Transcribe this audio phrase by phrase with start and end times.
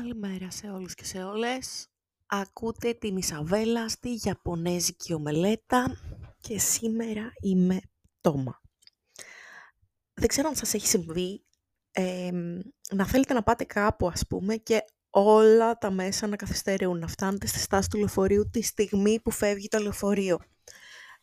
[0.00, 1.88] Καλημέρα σε όλους και σε όλες.
[2.26, 5.96] Ακούτε την Ισαβέλα στη Ιαπωνέζικη ομελέτα
[6.40, 7.80] και σήμερα είμαι
[8.20, 8.60] τόμα.
[10.14, 11.44] Δεν ξέρω αν σας έχει συμβεί
[12.90, 17.46] να θέλετε να πάτε κάπου ας πούμε και όλα τα μέσα να καθυστερούν, να φτάνετε
[17.46, 20.38] στη στάση του λεωφορείου τη στιγμή που φεύγει το λεωφορείο.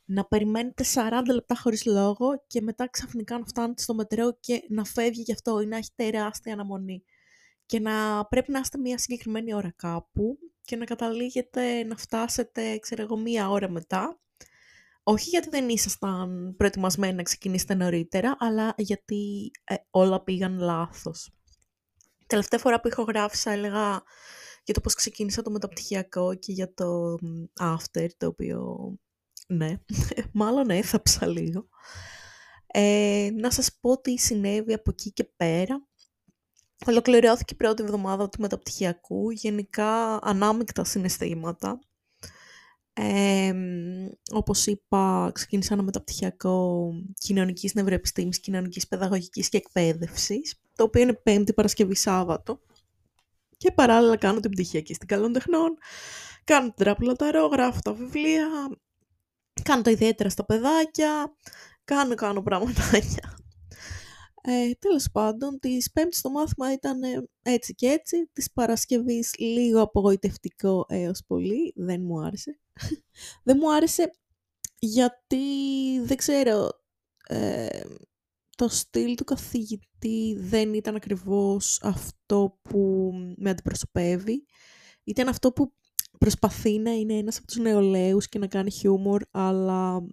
[0.06, 4.84] Να περιμένετε 40 λεπτά χωρίς λόγο και μετά ξαφνικά να φτάνετε στο μετρό και να
[4.84, 7.04] φεύγει γι' αυτό ή να έχει τεράστια αναμονή
[7.72, 13.02] και να πρέπει να είστε μια συγκεκριμένη ώρα κάπου και να καταλήγετε να φτάσετε, ξέρω
[13.02, 14.20] εγώ, μία ώρα μετά.
[15.04, 21.34] Όχι γιατί δεν ήσασταν προετοιμασμένοι να ξεκινήσετε νωρίτερα, αλλά γιατί ε, όλα πήγαν λάθος.
[22.28, 24.04] Τελευταία φορά που ηχογράφησα έλεγα
[24.64, 27.18] για το πώς ξεκίνησα το μεταπτυχιακό και για το
[27.60, 28.76] after, το οποίο,
[29.48, 29.80] ναι,
[30.42, 31.68] μάλλον έθαψα λίγο.
[32.68, 35.90] Ε, να σας πω τι συνέβη από εκεί και πέρα.
[36.88, 41.80] Ολοκληρώθηκε η πρώτη εβδομάδα του μεταπτυχιακού, γενικά ανάμεικτα συναισθήματα.
[42.94, 43.54] Ε,
[44.32, 46.90] όπως είπα, ξεκίνησα ένα μεταπτυχιακό
[47.20, 52.60] κοινωνικής νευροεπιστήμης, κοινωνικής παιδαγωγικής και εκπαίδευσης, το οποίο είναι Πέμπτη Παρασκευή Σάββατο.
[53.58, 55.78] Και παράλληλα κάνω την πτυχιακή στην Καλών Τεχνών,
[56.44, 58.48] κάνω την τράπουλα ταρό, γράφω τα βιβλία,
[59.64, 61.36] κάνω τα ιδιαίτερα στα παιδάκια,
[61.84, 63.41] κάνω, κάνω πραγματάκια.
[64.44, 69.82] Ε, τέλος πάντων, της Πέμπτης το μάθημα ήταν ε, έτσι και έτσι, της Παρασκευής λίγο
[69.82, 72.60] απογοητευτικό έως πολύ, δεν μου άρεσε.
[73.44, 74.12] δεν μου άρεσε
[74.80, 75.38] γιατί,
[76.04, 76.70] δεν ξέρω,
[77.28, 77.68] ε,
[78.58, 84.46] το στυλ του καθηγητή δεν ήταν ακριβώς αυτό που με αντιπροσωπεύει.
[85.04, 85.74] Ήταν αυτό που
[86.18, 90.08] προσπαθεί να είναι ένας από τους νεολαίους και να κάνει χιούμορ, αλλά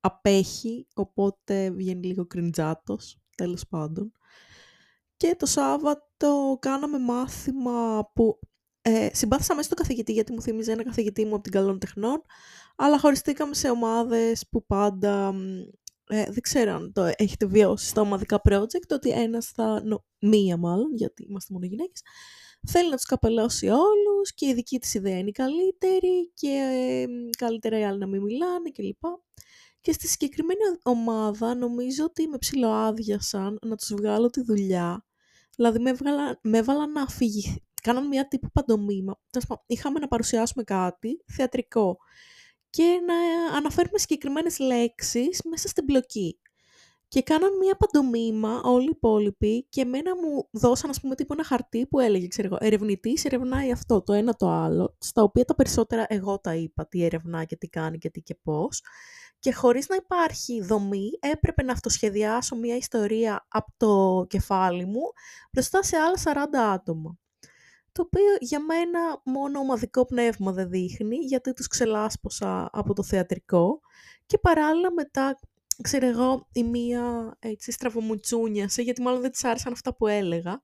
[0.00, 4.12] απέχει, οπότε βγαίνει λίγο κριντζάτος τέλος πάντων.
[5.16, 8.38] Και το Σάββατο κάναμε μάθημα που
[8.82, 12.22] ε, συμπάθησα μέσα στο καθηγητή γιατί μου θύμιζε ένα καθηγητή μου από την Καλών Τεχνών,
[12.76, 15.34] αλλά χωριστήκαμε σε ομάδες που πάντα,
[16.06, 20.56] ε, δεν ξέρω αν το έχετε βιώσει στα ομαδικά project, ότι ένας θα, νο, μία
[20.56, 22.02] μάλλον, γιατί είμαστε μόνο γυναίκες,
[22.66, 27.06] θέλει να τους καπελώσει όλους και η δική της ιδέα είναι η καλύτερη και ε,
[27.38, 29.04] καλύτερα οι άλλοι να μην μιλάνε κλπ.
[29.80, 35.06] Και στη συγκεκριμένη ομάδα νομίζω ότι με ψιλοάδιασαν να τους βγάλω τη δουλειά.
[35.56, 37.62] Δηλαδή με, έβγαλα, με έβαλαν να φύγει.
[37.82, 39.20] Κάναν μια τύπου παντομήμα.
[39.66, 41.96] Είχαμε να παρουσιάσουμε κάτι θεατρικό
[42.70, 43.14] και να
[43.56, 46.40] αναφέρουμε συγκεκριμένες λέξεις μέσα στην μπλοκή.
[47.08, 51.44] Και κάναν μία παντομήμα όλοι οι υπόλοιποι και εμένα μου δώσαν, ας πούμε, τύπου ένα
[51.44, 55.54] χαρτί που έλεγε, ξέρω εγώ, ερευνητής ερευνάει αυτό, το ένα το άλλο, στα οποία τα
[55.54, 58.82] περισσότερα εγώ τα είπα, τι ερευνά και τι κάνει και τι και πώς
[59.38, 65.02] και χωρίς να υπάρχει δομή έπρεπε να αυτοσχεδιάσω μια ιστορία από το κεφάλι μου
[65.52, 67.18] μπροστά σε άλλα 40 άτομα.
[67.92, 73.80] Το οποίο για μένα μόνο ομαδικό πνεύμα δεν δείχνει, γιατί τους ξελάσποσα από το θεατρικό
[74.26, 75.38] και παράλληλα μετά,
[75.82, 80.62] ξέρω εγώ, η μία έτσι στραβομουτσούνιασε, γιατί μάλλον δεν της άρεσαν αυτά που έλεγα,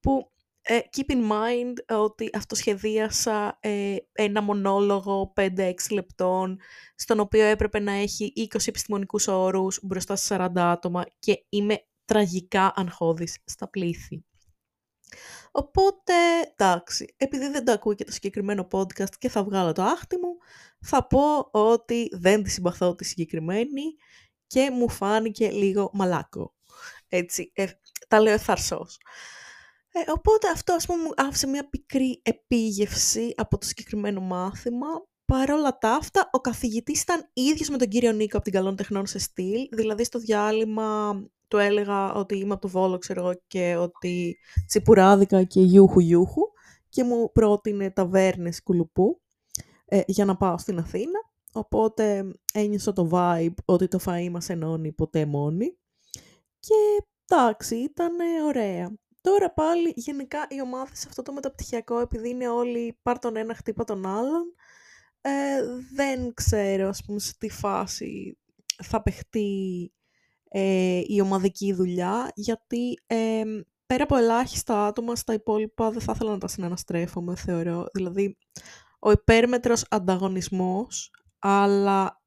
[0.00, 6.60] που ε, keep in mind ότι αυτοσχεδίασα ε, ένα μονόλογο 5-6 λεπτών
[6.94, 12.72] στον οποίο έπρεπε να έχει 20 επιστημονικούς όρους μπροστά σε 40 άτομα και είμαι τραγικά
[12.76, 14.22] αγχώδης στα πλήθη.
[15.50, 16.12] Οπότε,
[16.56, 20.36] εντάξει, επειδή δεν το ακούει και το συγκεκριμένο podcast και θα βγάλω το άχτι μου,
[20.80, 23.82] θα πω ότι δεν τη συμπαθώ τη συγκεκριμένη
[24.46, 26.54] και μου φάνηκε λίγο μαλάκο.
[27.08, 27.66] Έτσι, ε,
[28.08, 28.98] τα λέω εθαρσός.
[30.06, 34.86] Ε, οπότε αυτό ας πούμε μου άφησε μια πικρή επίγευση από το συγκεκριμένο μάθημα.
[35.24, 38.76] Παρ' όλα τα αυτά, ο καθηγητής ήταν ίδιος με τον κύριο Νίκο από την Καλών
[38.76, 43.40] Τεχνών σε στυλ, δηλαδή στο διάλειμμα του έλεγα ότι είμαι από το Βόλο, ξέρω εγώ,
[43.46, 44.36] και ότι
[44.66, 46.42] τσιπουράδικα και γιούχου γιούχου
[46.88, 49.20] και μου πρότεινε ταβέρνες κουλουπού
[49.84, 51.18] ε, για να πάω στην Αθήνα.
[51.52, 55.78] Οπότε ένιωσα το vibe ότι το φαΐ μας ενώνει ποτέ μόνοι.
[56.60, 56.74] Και
[57.24, 58.14] εντάξει, ήταν
[58.46, 58.98] ωραία.
[59.20, 63.54] Τώρα πάλι γενικά οι ομάδες σε αυτό το μεταπτυχιακό επειδή είναι όλοι πάρ τον ένα
[63.54, 64.54] χτύπα τον άλλον
[65.20, 65.30] ε,
[65.94, 68.38] δεν ξέρω ας πούμε σε τι φάση
[68.82, 69.92] θα παιχτεί
[70.48, 73.42] ε, η ομαδική δουλειά γιατί ε,
[73.86, 77.86] πέρα από ελάχιστα άτομα στα υπόλοιπα δεν θα ήθελα να τα συναναστρέφομαι θεωρώ.
[77.92, 78.36] Δηλαδή
[78.98, 82.17] ο υπέρμετρος ανταγωνισμός αλλά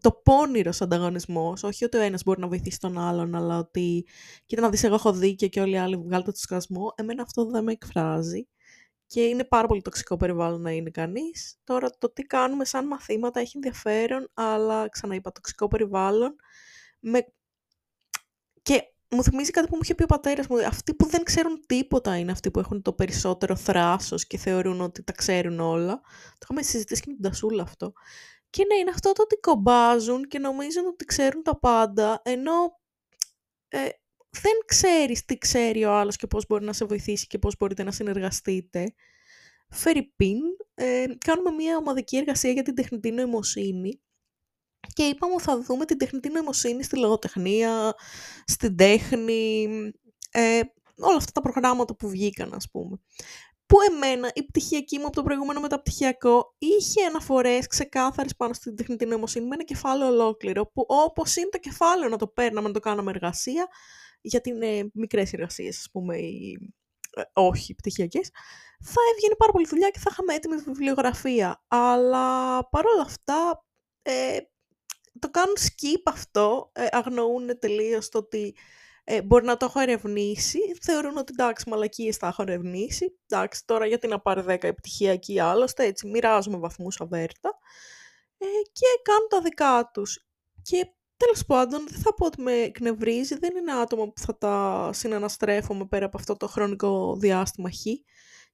[0.00, 1.62] το πόνιρο ανταγωνισμός.
[1.62, 4.06] Όχι ότι ο ένας μπορεί να βοηθήσει τον άλλον, αλλά ότι
[4.46, 6.92] κοίτα να δεις, εγώ έχω δίκιο και όλοι οι άλλοι βγάλετε το σκασμό.
[6.96, 8.48] Εμένα αυτό δεν με εκφράζει.
[9.06, 11.58] Και είναι πάρα πολύ τοξικό περιβάλλον να είναι κανείς.
[11.64, 16.36] Τώρα το τι κάνουμε σαν μαθήματα έχει ενδιαφέρον, αλλά ξαναείπα τοξικό περιβάλλον.
[17.00, 17.26] Με...
[18.62, 20.66] Και μου θυμίζει κάτι που μου είχε πει ο πατέρας μου.
[20.66, 25.02] Αυτοί που δεν ξέρουν τίποτα είναι αυτοί που έχουν το περισσότερο θράσος και θεωρούν ότι
[25.02, 26.00] τα ξέρουν όλα.
[26.30, 27.92] Το είχαμε συζητήσει και με την Τασούλα αυτό.
[28.50, 32.80] Και ναι, είναι αυτό το ότι κομπάζουν και νομίζουν ότι ξέρουν τα πάντα, ενώ
[33.68, 33.88] ε,
[34.30, 37.82] δεν ξέρεις τι ξέρει ο άλλος και πώς μπορεί να σε βοηθήσει και πώς μπορείτε
[37.82, 38.94] να συνεργαστείτε.
[39.70, 40.38] Φερρυπίν,
[40.74, 44.00] ε, κάνουμε μια ομαδική εργασία για την τεχνητή νοημοσύνη
[44.92, 47.94] και είπαμε ότι θα δούμε την τεχνητή νοημοσύνη στη λογοτεχνία,
[48.44, 49.66] στην τέχνη,
[50.30, 50.60] ε,
[50.98, 53.00] όλα αυτά τα προγράμματα που βγήκαν ας πούμε.
[53.68, 59.06] Που εμένα η πτυχιακή μου από το προηγούμενο μεταπτυχιακό είχε αναφορές ξεκάθαρες πάνω στην τεχνητή
[59.06, 62.80] νοημοσύνη με ένα κεφάλαιο ολόκληρο που όπως είναι το κεφάλαιο να το παίρναμε να το
[62.80, 63.68] κάναμε εργασία
[64.20, 66.58] γιατί είναι μικρές εργασίες ας πούμε ή
[67.16, 68.30] ε, όχι πτυχιακές
[68.80, 71.64] θα έβγαινε πάρα πολύ δουλειά και θα είχαμε έτοιμη βιβλιογραφία.
[71.68, 73.66] Αλλά παρόλα αυτά
[74.02, 74.38] ε,
[75.18, 78.54] το κάνουν skip αυτό, ε, αγνοούν τελείως το ότι
[79.10, 83.86] ε, μπορεί να το έχω ερευνήσει, θεωρούν ότι εντάξει μαλακίες θα έχω ερευνήσει, εντάξει τώρα
[83.86, 87.58] γιατί να πάρει 10 επιτυχιακοί άλλωστε, έτσι μοιράζουμε βαθμούς αβέρτα
[88.38, 90.26] ε, και κάνουν τα δικά τους.
[90.62, 94.90] Και τέλος πάντων δεν θα πω ότι με εκνευρίζει, δεν είναι άτομα που θα τα
[94.92, 97.82] συναναστρέφουμε πέρα από αυτό το χρονικό διάστημα χ.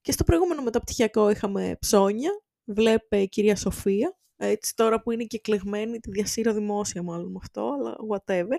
[0.00, 2.30] Και στο προηγούμενο μεταπτυχιακό είχαμε ψώνια,
[2.64, 7.76] βλέπε κυρία Σοφία, έτσι τώρα που είναι και κλεγμένη, τη διασύρω δημόσια μάλλον με αυτό,
[7.78, 8.58] αλλά whatever.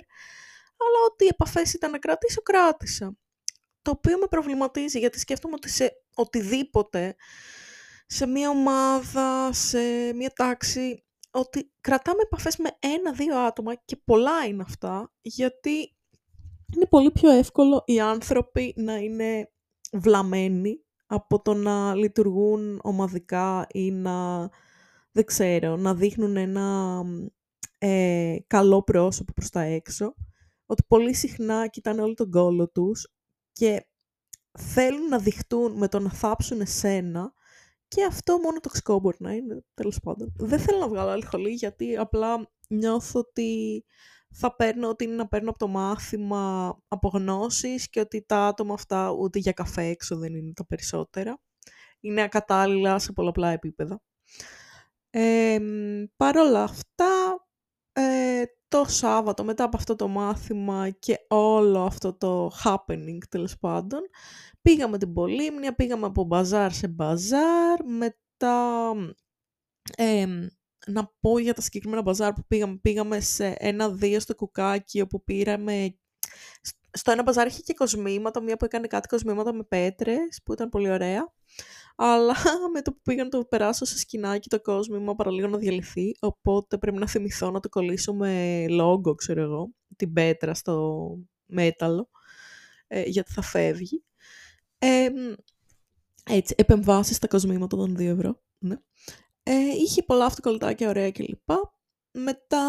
[0.77, 3.17] Αλλά ό,τι επαφές ήταν να κρατήσω, κράτησα.
[3.81, 7.15] Το οποίο με προβληματίζει, γιατί σκέφτομαι ότι σε οτιδήποτε,
[8.07, 9.79] σε μία ομάδα, σε
[10.13, 15.95] μία τάξη, ότι κρατάμε επαφές με ένα-δύο άτομα και πολλά είναι αυτά, γιατί
[16.75, 19.51] είναι πολύ πιο εύκολο οι άνθρωποι να είναι
[19.91, 24.49] βλαμμένοι από το να λειτουργούν ομαδικά ή να
[25.11, 27.01] δεν ξέρω, να δείχνουν ένα
[27.77, 30.15] ε, καλό πρόσωπο προς τα έξω,
[30.65, 33.07] ότι πολύ συχνά κοιτάνε όλο τον κόλο τους
[33.51, 33.85] και
[34.57, 37.33] θέλουν να δειχτούν με το να θάψουν εσένα
[37.87, 40.33] και αυτό μόνο το μπορεί να είναι, τέλος πάντων.
[40.37, 43.83] Δεν θέλω να βγάλω άλλη χολή γιατί απλά νιώθω ότι
[44.31, 48.73] θα παίρνω ότι είναι να παίρνω από το μάθημα από γνώσεις και ότι τα άτομα
[48.73, 51.41] αυτά ούτε για καφέ έξω δεν είναι τα περισσότερα.
[51.99, 54.01] Είναι ακατάλληλα σε πολλαπλά επίπεδα.
[55.09, 55.57] Ε,
[56.15, 57.44] Παρ' όλα αυτά, ε,
[58.75, 63.99] το Σάββατο μετά από αυτό το μάθημα και όλο αυτό το happening τέλος πάντων,
[64.61, 68.93] πήγαμε την Πολύμνια, πήγαμε από μπαζάρ σε μπαζάρ, μετά
[70.87, 75.97] να πω για τα συγκεκριμένα μπαζάρ που πήγαμε, πήγαμε σε ένα-δύο στο κουκάκι όπου πήραμε
[76.91, 80.69] στο ένα μπαζάρ είχε και κοσμήματα, μία που έκανε κάτι κοσμήματα με πέτρες, που ήταν
[80.69, 81.33] πολύ ωραία.
[81.95, 82.35] Αλλά
[82.73, 86.77] με το που πήγα να το περάσω σε σκηνάκι το κόσμημα παραλίγο να διαλυθεί, οπότε
[86.77, 92.09] πρέπει να θυμηθώ να το κολλήσω με λόγο, ξέρω εγώ, την πέτρα στο μέταλλο,
[92.87, 94.03] ε, γιατί θα φεύγει.
[94.77, 95.09] Ε,
[96.29, 98.41] έτσι, επεμβάσεις στα κοσμήματα των 2 ευρώ.
[98.57, 98.75] Ναι.
[99.43, 99.53] Ε,
[99.83, 101.49] είχε πολλά αυτοκολλητάκια ωραία κλπ.
[102.11, 102.63] Μετά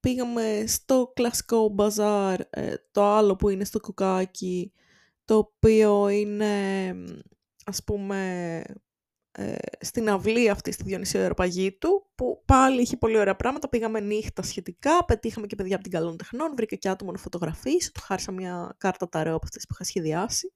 [0.00, 4.72] πήγαμε στο κλασικό μπαζάρ, ε, το άλλο που είναι στο κουκάκι,
[5.24, 6.94] το οποίο είναι,
[7.66, 8.62] ας πούμε,
[9.32, 14.42] ε, στην αυλή αυτή στη Διονυσία Ευρωπαγήτου, που πάλι είχε πολύ ωραία πράγματα, πήγαμε νύχτα
[14.42, 18.32] σχετικά, πετύχαμε και παιδιά από την Καλών Τεχνών, βρήκα και άτομο να φωτογραφίσει, του χάρισα
[18.32, 20.52] μια κάρτα ταρέω από αυτές που είχα σχεδιάσει.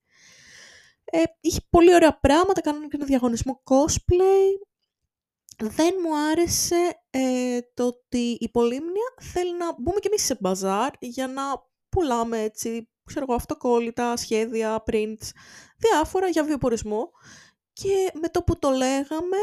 [1.04, 4.68] Ε, είχε πολύ ωραία πράγματα, κάνανε και ένα διαγωνισμό cosplay,
[5.62, 10.90] δεν μου άρεσε ε, το ότι η Πολύμνια θέλει να μπούμε κι εμείς σε μπαζάρ
[10.98, 11.42] για να
[11.88, 15.28] πουλάμε έτσι, ξέρω εγώ, αυτοκόλλητα, σχέδια, prints,
[15.76, 17.10] διάφορα για βιοπορισμό.
[17.72, 19.36] Και με το που το λέγαμε,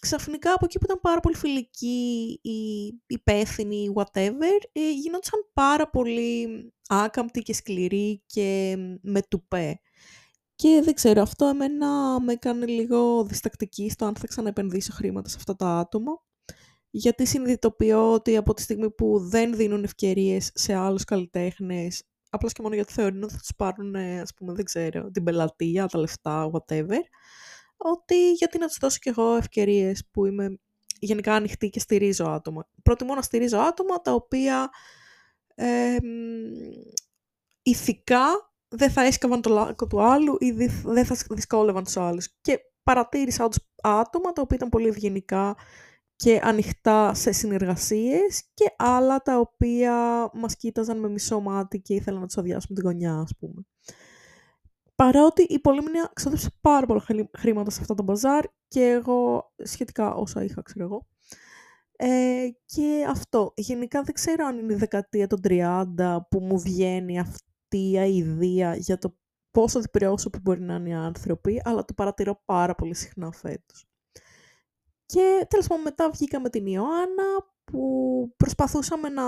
[0.00, 6.48] ξαφνικά από εκεί που ήταν πάρα πολύ φιλικοί ή υπεύθυνοι, whatever, ε, γινόντουσαν πάρα πολύ
[6.88, 9.80] άκαμπτοι και σκληροί και με τουπέ.
[10.54, 15.36] Και δεν ξέρω, αυτό εμένα με έκανε λίγο διστακτική στο αν θα ξαναεπενδύσω χρήματα σε
[15.38, 16.12] αυτά τα άτομα.
[16.90, 22.02] Γιατί συνειδητοποιώ ότι από τη στιγμή που δεν δίνουν ευκαιρίες σε άλλους καλλιτέχνες,
[22.34, 25.86] απλά και μόνο γιατί θεωρούν ότι θα τους πάρουν, ας πούμε, δεν ξέρω, την πελατεία,
[25.86, 27.00] τα λεφτά, whatever,
[27.76, 30.58] ότι γιατί να τους δώσω κι εγώ ευκαιρίες που είμαι
[30.98, 32.68] γενικά ανοιχτή και στηρίζω άτομα.
[32.82, 34.70] Προτιμώ να στηρίζω άτομα τα οποία
[35.54, 35.96] ε,
[37.62, 40.50] ηθικά δεν θα έσκαβαν το λάκκο του άλλου ή
[40.84, 42.28] δεν θα δυσκόλευαν τους άλλους.
[42.40, 45.56] Και παρατήρησα όντως άτομα τα οποία ήταν πολύ ευγενικά
[46.22, 52.20] και ανοιχτά σε συνεργασίες και άλλα τα οποία μας κοίταζαν με μισό μάτι και ήθελαν
[52.20, 53.66] να τους αδειάσουν την γωνιά, ας πούμε.
[54.94, 57.04] Παρότι η Πολύμνια ξόδεψε πάρα πολλά
[57.38, 61.06] χρήματα σε αυτά τα μπαζάρ και εγώ σχετικά όσα είχα, ξέρω εγώ.
[61.96, 63.52] Ε, και αυτό.
[63.56, 68.76] Γενικά δεν ξέρω αν είναι η δεκαετία των 30 που μου βγαίνει αυτό ιδέα, ιδέα
[68.76, 69.16] για το
[69.50, 73.91] πόσο διπρεόσωποι μπορεί να είναι οι άνθρωποι, αλλά το παρατηρώ πάρα πολύ συχνά φέτος.
[75.12, 77.24] Και τέλος πάντων μετά βγήκαμε την Ιωάννα
[77.64, 79.24] που προσπαθούσαμε να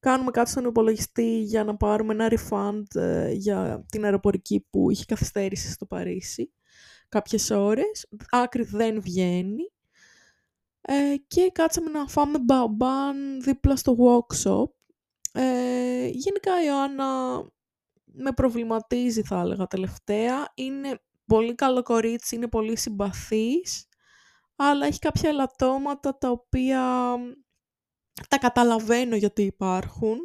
[0.00, 5.04] κάνουμε κάτι στον υπολογιστή για να πάρουμε ένα refund ε, για την αεροπορική που είχε
[5.04, 6.52] καθυστέρηση στο Παρίσι
[7.08, 8.06] κάποιες ώρες.
[8.30, 9.72] Άκρη δεν βγαίνει.
[10.80, 14.70] Ε, και κάτσαμε να φάμε μπαμπάν δίπλα στο workshop.
[15.32, 17.40] Ε, γενικά η Ιωάννα
[18.04, 20.52] με προβληματίζει θα έλεγα τελευταία.
[20.54, 23.88] Είναι πολύ καλό κορίτσι, είναι πολύ συμπαθής,
[24.56, 27.14] αλλά έχει κάποια ελαττώματα τα οποία
[28.28, 30.18] τα καταλαβαίνω γιατί υπάρχουν,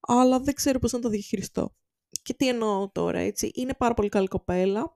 [0.00, 1.74] αλλά δεν ξέρω πώς να τα διαχειριστώ.
[2.22, 3.50] Και τι εννοώ τώρα, έτσι.
[3.54, 4.92] Είναι πάρα πολύ καλή κοπέλα.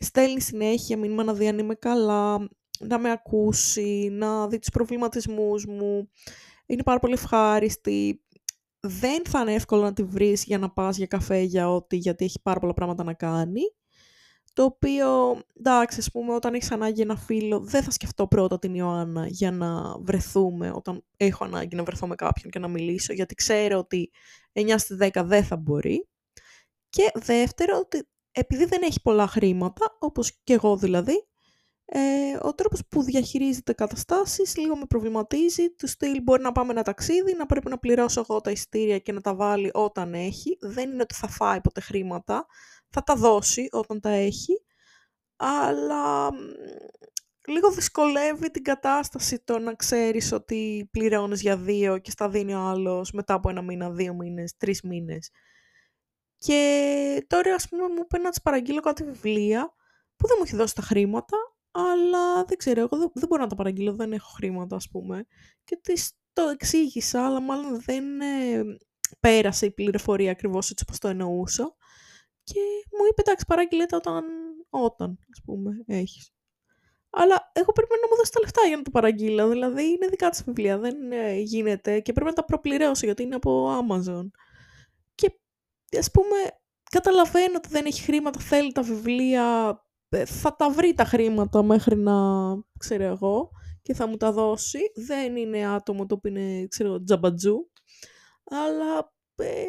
[0.00, 5.66] Στέλνει συνέχεια μήνυμα να δει αν είμαι καλά, να με ακούσει, να δει τους προβληματισμούς
[5.66, 6.10] μου.
[6.66, 8.24] Είναι πάρα πολύ ευχάριστη.
[8.80, 12.24] Δεν θα είναι εύκολο να τη βρεις για να πας για καφέ, για ό,τι, γιατί
[12.24, 13.60] έχει πάρα πολλά πράγματα να κάνει
[14.56, 18.74] το οποίο, εντάξει, ας πούμε, όταν έχεις ανάγκη ένα φίλο, δεν θα σκεφτώ πρώτα την
[18.74, 23.34] Ιωάννα για να βρεθούμε, όταν έχω ανάγκη να βρεθώ με κάποιον και να μιλήσω, γιατί
[23.34, 24.10] ξέρω ότι
[24.52, 26.08] 9 στις 10 δεν θα μπορεί.
[26.88, 31.26] Και δεύτερο, ότι επειδή δεν έχει πολλά χρήματα, όπως και εγώ δηλαδή,
[31.84, 31.98] ε,
[32.42, 35.74] ο τρόπος που διαχειρίζεται καταστάσεις λίγο με προβληματίζει.
[35.74, 39.12] Του στυλ μπορεί να πάμε ένα ταξίδι, να πρέπει να πληρώσω εγώ τα ειστήρια και
[39.12, 40.58] να τα βάλει όταν έχει.
[40.60, 42.46] Δεν είναι ότι θα φάει ποτέ χρήματα
[42.90, 44.62] θα τα δώσει όταν τα έχει,
[45.36, 46.30] αλλά
[47.48, 52.60] λίγο δυσκολεύει την κατάσταση το να ξέρεις ότι πληρώνεις για δύο και στα δίνει ο
[52.60, 55.30] άλλος μετά από ένα μήνα, δύο μήνες, τρεις μήνες.
[56.38, 59.74] Και τώρα ας πούμε μου είπε να της παραγγείλω κάτι βιβλία
[60.16, 61.36] που δεν μου έχει δώσει τα χρήματα,
[61.70, 65.26] αλλά δεν ξέρω, εγώ δεν, δεν μπορώ να τα παραγγείλω, δεν έχω χρήματα ας πούμε.
[65.64, 68.62] Και της το εξήγησα, αλλά μάλλον δεν ε,
[69.20, 71.76] πέρασε η πληροφορία ακριβώς έτσι όπως το εννοούσα.
[72.50, 72.60] Και
[72.98, 74.24] μου είπε, εντάξει, παράγγειλε όταν,
[74.70, 76.30] όταν, ας πούμε, έχεις.
[77.10, 79.48] Αλλά εγώ πρέπει να μου δώσει τα λεφτά για να το παραγγείλω.
[79.48, 83.34] Δηλαδή είναι δικά της βιβλία, δεν ε, γίνεται και πρέπει να τα προπληρώσω γιατί είναι
[83.34, 84.26] από Amazon.
[85.14, 85.38] Και
[85.98, 86.36] ας πούμε,
[86.90, 91.96] καταλαβαίνω ότι δεν έχει χρήματα, θέλει τα βιβλία, ε, θα τα βρει τα χρήματα μέχρι
[91.96, 92.14] να,
[92.78, 93.50] ξέρω εγώ,
[93.82, 94.78] και θα μου τα δώσει.
[94.94, 97.70] Δεν είναι άτομο το οποίο είναι, ξέρω, τζαμπατζού.
[98.44, 99.64] Αλλά ε,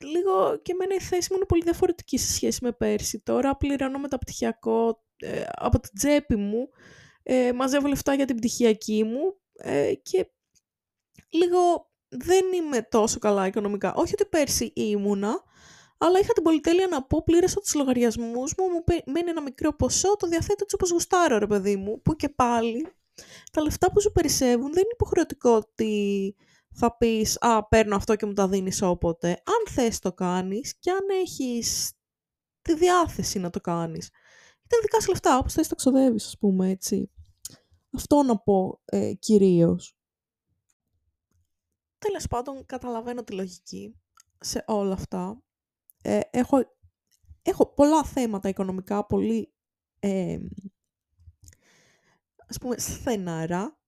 [0.00, 3.20] λίγο και εμένα η θέση μου είναι πολύ διαφορετική σε σχέση με πέρσι.
[3.20, 6.68] Τώρα πληρώνω μεταπτυχιακό ε, από την τσέπη μου,
[7.22, 10.30] ε, μαζεύω λεφτά για την πτυχιακή μου ε, και
[11.28, 13.94] λίγο δεν είμαι τόσο καλά οικονομικά.
[13.94, 15.42] Όχι ότι πέρσι ήμουνα,
[15.98, 20.16] αλλά είχα την πολυτέλεια να πω, πλήρωσα τους λογαριασμούς μου, μου μένει ένα μικρό ποσό,
[20.16, 22.86] το διαθέτω έτσι όπως γουστάρω ρε παιδί μου, που και πάλι
[23.52, 26.34] τα λεφτά που σου περισσεύουν δεν είναι υποχρεωτικό ότι
[26.74, 29.28] θα πεις «Α, παίρνω αυτό και μου τα δίνεις όποτε».
[29.28, 31.92] Αν θες το κάνεις και αν έχεις
[32.62, 34.10] τη διάθεση να το κάνεις.
[34.72, 37.10] Είναι δικά σου λεφτά, όπως θες το ξοδεύεις, ας πούμε, έτσι.
[37.94, 39.94] Αυτό να πω ε, κυρίως.
[41.98, 44.00] Τέλος πάντων, καταλαβαίνω τη λογική
[44.40, 45.42] σε όλα αυτά.
[46.02, 46.58] Ε, έχω,
[47.42, 49.52] έχω πολλά θέματα οικονομικά, πολύ,
[49.98, 50.38] ε,
[52.48, 53.78] ας πούμε, στεναρά.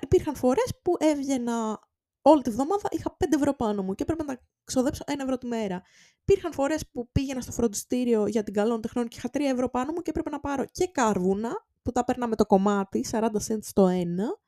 [0.00, 1.89] υπήρχαν φορές που έβγαινα
[2.22, 5.46] όλη τη βδομάδα είχα 5 ευρώ πάνω μου και έπρεπε να ξοδέψω 1 ευρώ τη
[5.46, 5.82] μέρα.
[6.20, 9.92] Υπήρχαν φορές που πήγαινα στο φροντιστήριο για την καλών τεχνών και είχα 3 ευρώ πάνω
[9.92, 13.68] μου και έπρεπε να πάρω και κάρβουνα που τα παίρνα με το κομμάτι, 40 cents
[13.72, 14.38] το ένα,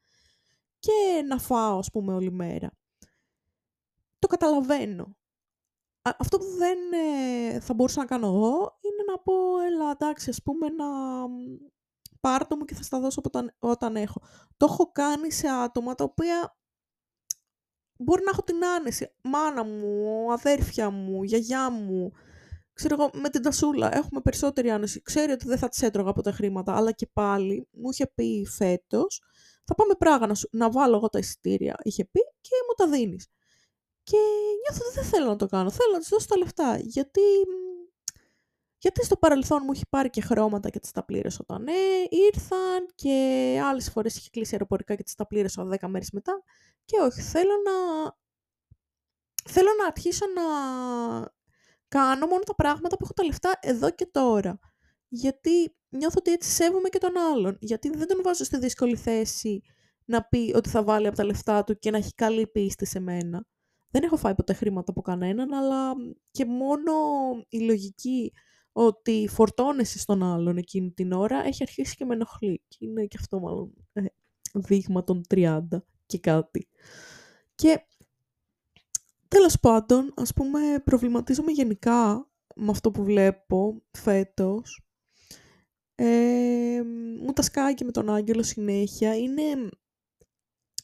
[0.78, 2.70] και να φάω, ας πούμε, όλη μέρα.
[4.18, 5.16] Το καταλαβαίνω.
[6.02, 9.32] Αυτό που δεν ε, θα μπορούσα να κάνω εγώ είναι να πω,
[9.66, 10.86] έλα, εντάξει, ας πούμε, να
[12.20, 14.20] πάρτο μου και θα στα δώσω όταν, όταν έχω.
[14.56, 16.56] Το έχω κάνει σε άτομα τα οποία
[18.02, 19.12] μπορεί να έχω την άνεση.
[19.22, 22.12] Μάνα μου, αδέρφια μου, γιαγιά μου,
[22.72, 25.02] ξέρω εγώ, με την τασούλα έχουμε περισσότερη άνεση.
[25.02, 28.46] Ξέρει ότι δεν θα της έτρωγα από τα χρήματα, αλλά και πάλι μου είχε πει
[28.56, 29.22] φέτος,
[29.64, 33.28] θα πάμε πράγμα να, να βάλω εγώ τα εισιτήρια, είχε πει, και μου τα δίνεις.
[34.02, 34.16] Και
[34.62, 35.70] νιώθω ότι δεν θέλω να το κάνω.
[35.70, 36.78] Θέλω να της δώσω τα λεφτά.
[36.80, 37.20] Γιατί
[38.82, 41.72] γιατί στο παρελθόν μου έχει πάρει και χρώματα και τις τα πλήρεσα όταν ε,
[42.10, 46.42] ήρθαν και άλλες φορές είχε κλείσει αεροπορικά και τις τα πλήρωσα 10 μέρες μετά.
[46.84, 47.72] Και όχι, θέλω να...
[49.50, 50.42] Θέλω να αρχίσω να
[51.88, 54.58] κάνω μόνο τα πράγματα που έχω τα λεφτά εδώ και τώρα.
[55.08, 57.56] Γιατί νιώθω ότι έτσι σέβομαι και τον άλλον.
[57.60, 59.62] Γιατί δεν τον βάζω στη δύσκολη θέση
[60.04, 63.00] να πει ότι θα βάλει από τα λεφτά του και να έχει καλή πίστη σε
[63.00, 63.46] μένα.
[63.90, 65.92] Δεν έχω φάει ποτέ χρήματα από κανέναν, αλλά
[66.30, 66.92] και μόνο
[67.48, 68.32] η λογική
[68.72, 72.62] ότι φορτώνεσαι στον άλλον εκείνη την ώρα έχει αρχίσει και με ενοχλεί.
[72.68, 74.02] Και είναι και αυτό μάλλον ε,
[74.54, 75.60] δείγμα των 30
[76.06, 76.68] και κάτι.
[77.54, 77.86] Και
[79.28, 84.82] τέλος πάντων, ας πούμε, προβληματίζομαι γενικά με αυτό που βλέπω φέτος.
[85.94, 86.82] Ε,
[87.22, 89.16] μου τα σκάει και με τον Άγγελο συνέχεια.
[89.16, 89.70] Είναι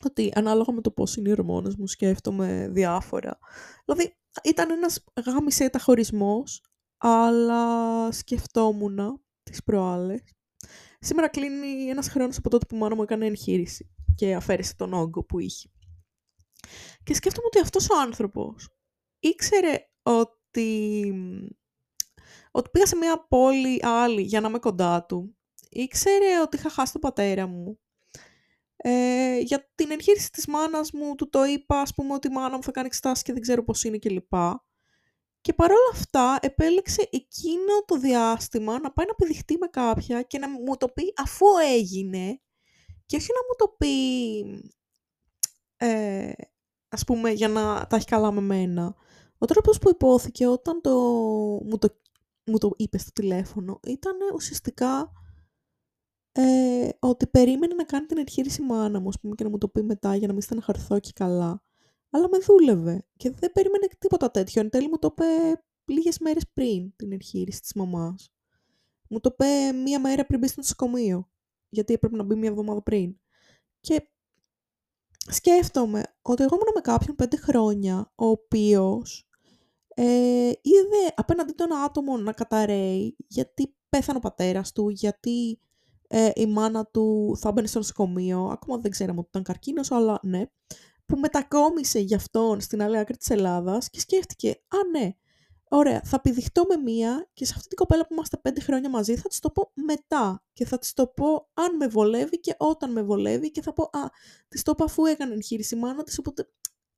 [0.05, 3.39] ότι ανάλογα με το πώς είναι οι ορμόνες μου σκέφτομαι διάφορα.
[3.85, 6.63] Δηλαδή, ήταν ένας γάμισε τα χωρισμός,
[6.99, 10.23] αλλά σκεφτόμουν τις προάλλες.
[11.01, 14.93] Σήμερα κλείνει ένας χρόνος από τότε που η μάνα μου έκανε εγχείρηση και αφαίρεσε τον
[14.93, 15.69] όγκο που είχε.
[17.03, 18.69] Και σκέφτομαι ότι αυτός ο άνθρωπος
[19.19, 21.13] ήξερε ότι,
[22.51, 25.37] ότι πήγα σε μια πόλη άλλη για να είμαι κοντά του.
[25.71, 27.79] Ήξερε ότι είχα χάσει τον πατέρα μου.
[28.77, 32.57] Ε, για την εγχείρηση της μάνας μου του το είπα, ας πούμε, ότι η μάνα
[32.57, 34.31] μου θα κάνει εξετάσεις και δεν ξέρω πώς είναι κλπ.
[34.31, 34.68] Και
[35.55, 40.77] παρόλα αυτά επέλεξε εκείνο το διάστημα να πάει να πηδηχτεί με κάποια και να μου
[40.77, 42.41] το πει αφού έγινε
[43.07, 43.93] και όχι να μου το πει
[45.77, 46.33] ε,
[46.89, 48.95] ας πούμε για να τα έχει καλά με μένα.
[49.39, 50.91] Ο τρόπος που υπόθηκε όταν το,
[51.65, 52.01] μου, το,
[52.47, 55.13] μου το είπες στο τηλέφωνο ήταν ουσιαστικά
[56.33, 59.83] ε, ότι περίμενε να κάνει την εγχείρηση μάνα μου πούμε, και να μου το πει
[59.83, 61.63] μετά για να μην στεναχαρθώ και καλά
[62.11, 64.61] αλλά με δούλευε και δεν περίμενε τίποτα τέτοιο.
[64.61, 68.33] Εν τέλει μου το είπε λίγες μέρες πριν την εγχείρηση της μαμάς.
[69.09, 71.31] Μου το είπε μία μέρα πριν μπει στο νοσοκομείο,
[71.69, 73.17] γιατί έπρεπε να μπει μία εβδομάδα πριν.
[73.81, 74.09] Και
[75.31, 79.29] σκέφτομαι ότι εγώ ήμουν με κάποιον πέντε χρόνια, ο οποίος
[79.89, 85.61] ε, είδε απέναντί του ένα άτομο να καταραίει, γιατί πέθανε ο πατέρας του, γιατί
[86.09, 90.21] ε, η μάνα του θα μπαίνει στο νοσοκομείο, ακόμα δεν ξέραμε ότι ήταν καρκίνος, αλλά
[90.23, 90.43] ναι
[91.09, 95.13] που μετακόμισε γι' αυτόν στην άλλη άκρη της Ελλάδας και σκέφτηκε, α ναι,
[95.69, 99.17] ωραία, θα πηδηχτώ με μία και σε αυτή την κοπέλα που είμαστε πέντε χρόνια μαζί
[99.17, 102.93] θα της το πω μετά και θα της το πω αν με βολεύει και όταν
[102.93, 104.11] με βολεύει και θα πω, α,
[104.49, 106.51] της το πω αφού έκανε εγχείρηση μάνα της, οπότε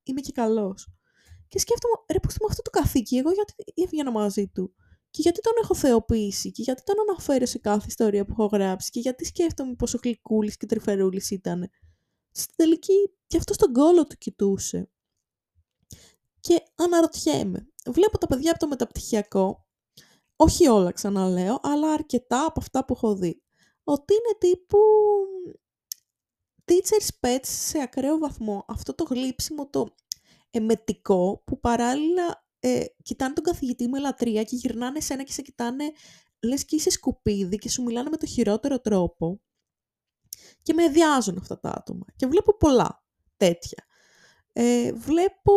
[0.03, 0.89] είμαι και καλός.
[1.49, 4.75] Και σκέφτομαι, ρε πως με αυτό το καθήκη, εγώ γιατί έβγαινα μαζί του.
[5.11, 8.91] Και γιατί τον έχω θεοποιήσει και γιατί τον αναφέρω σε κάθε ιστορία που έχω γράψει
[8.91, 11.71] και γιατί σκέφτομαι πόσο γλυκούλης και τρυφερούλης ήταν
[12.31, 14.91] στην τελική και αυτό στον κόλο του κοιτούσε.
[16.41, 19.67] Και αναρωτιέμαι, βλέπω τα παιδιά από το μεταπτυχιακό,
[20.37, 23.43] όχι όλα ξαναλέω, αλλά αρκετά από αυτά που έχω δει,
[23.85, 24.79] ότι είναι τύπου
[26.65, 28.65] teacher's pets σε ακραίο βαθμό.
[28.69, 29.95] Αυτό το γλύψιμο, το
[30.51, 35.93] εμετικό, που παράλληλα ε, κοιτάνε τον καθηγητή με λατρεία και γυρνάνε σένα και σε κοιτάνε
[36.43, 39.41] λες και είσαι σκουπίδι και σου μιλάνε με το χειρότερο τρόπο
[40.63, 42.05] και με εδιάζουν αυτά τα άτομα.
[42.17, 43.05] Και βλέπω πολλά
[43.37, 43.85] τέτοια.
[44.53, 45.53] Ε, βλέπω,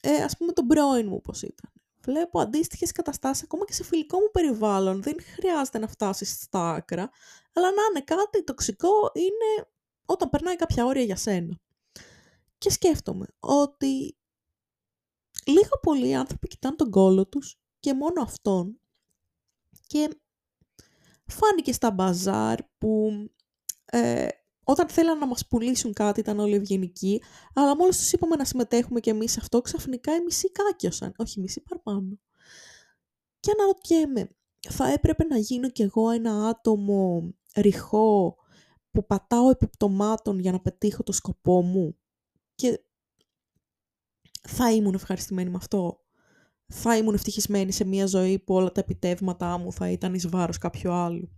[0.00, 1.72] ε, ας πούμε, τον πρώην μου πώς ήταν.
[2.00, 5.02] Βλέπω αντίστοιχες καταστάσεις ακόμα και σε φιλικό μου περιβάλλον.
[5.02, 7.10] Δεν χρειάζεται να φτάσεις στα άκρα,
[7.52, 9.68] αλλά να είναι κάτι τοξικό είναι
[10.06, 11.58] όταν περνάει κάποια όρια για σένα.
[12.58, 14.16] Και σκέφτομαι ότι
[15.46, 18.80] λίγο πολλοί άνθρωποι κοιτάνε τον κόλο τους και μόνο αυτόν.
[19.86, 20.08] Και
[21.26, 23.10] φάνηκε στα μπαζάρ που
[23.90, 24.28] ε,
[24.64, 27.22] όταν θέλαν να μας πουλήσουν κάτι ήταν όλοι ευγενικοί,
[27.54, 31.38] αλλά μόλις τους είπαμε να συμμετέχουμε και εμείς σε αυτό, ξαφνικά οι μισοί κάκιωσαν, όχι
[31.38, 32.18] οι μισοί παραπάνω.
[33.40, 34.30] Και αναρωτιέμαι,
[34.68, 38.36] θα έπρεπε να γίνω κι εγώ ένα άτομο ρηχό
[38.90, 41.96] που πατάω επιπτωμάτων για να πετύχω το σκοπό μου;
[42.54, 42.80] Και
[44.48, 46.00] θα ήμουν ευχαριστημένη με αυτό;
[46.72, 50.58] Θα ήμουν ευτυχισμένη σε μια ζωή που όλα τα επιτεύγματά μου θα ήταν εις βάρος
[50.58, 51.30] κάποιου άλλου;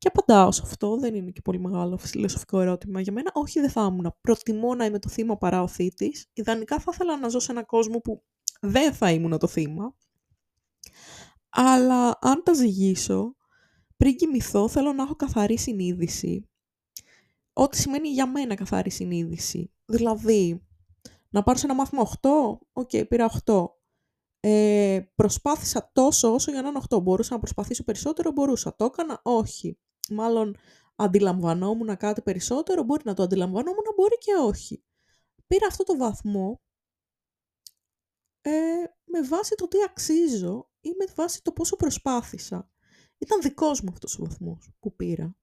[0.00, 3.30] Και απαντάω σε αυτό, δεν είναι και πολύ μεγάλο φιλοσοφικό ερώτημα για μένα.
[3.34, 4.14] Όχι, δεν θα ήμουν.
[4.20, 6.26] Προτιμώ να είμαι το θύμα παρά ο θύτης.
[6.32, 8.22] Ιδανικά θα ήθελα να ζω σε έναν κόσμο που
[8.60, 9.94] δεν θα ήμουν το θύμα.
[11.48, 13.36] Αλλά αν τα ζυγίσω,
[13.96, 16.48] πριν κοιμηθώ θέλω να έχω καθαρή συνείδηση.
[17.52, 19.72] Ό,τι σημαίνει για μένα καθαρή συνείδηση.
[19.84, 20.66] Δηλαδή,
[21.30, 22.28] να πάρω σε ένα μάθημα 8,
[22.72, 23.64] οκ, okay, πήρα 8.
[24.40, 27.02] Ε, προσπάθησα τόσο όσο για να είναι 8.
[27.02, 28.76] Μπορούσα να προσπαθήσω περισσότερο, μπορούσα.
[28.76, 29.78] Το έκανα, όχι
[30.12, 30.56] μάλλον
[30.96, 34.84] αντιλαμβανόμουν κάτι περισσότερο, μπορεί να το αντιλαμβανόμουν, μπορεί και όχι.
[35.46, 36.60] Πήρα αυτό το βαθμό
[38.40, 38.50] ε,
[39.04, 42.70] με βάση το τι αξίζω ή με βάση το πόσο προσπάθησα.
[43.18, 45.36] Ήταν δικός μου αυτός ο βαθμός που πήρα.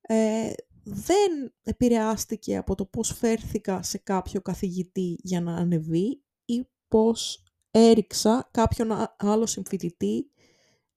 [0.00, 0.52] Ε,
[0.82, 8.48] δεν επηρεάστηκε από το πώς φέρθηκα σε κάποιο καθηγητή για να ανεβεί ή πώς έριξα
[8.50, 10.30] κάποιον άλλο συμφοιτητή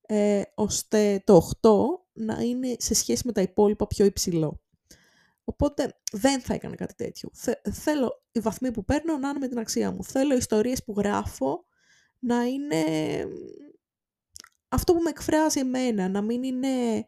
[0.01, 1.69] ε, ώστε το 8
[2.21, 4.62] να είναι σε σχέση με τα υπόλοιπα πιο υψηλό.
[5.43, 7.29] Οπότε δεν θα έκανα κάτι τέτοιο.
[7.71, 10.03] θέλω οι βαθμοί που παίρνω να είναι με την αξία μου.
[10.03, 11.65] Θέλω οι ιστορίες που γράφω
[12.19, 12.84] να είναι
[14.67, 17.05] αυτό που με εκφράζει εμένα, να μην είναι